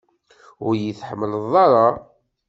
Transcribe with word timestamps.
Ur 0.65 0.73
iyi-tḥemmleḍ 0.75 1.53
ara? 1.65 1.87